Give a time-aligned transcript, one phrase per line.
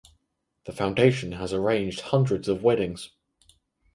[0.65, 3.11] The foundation has arranged hundreds of weddings.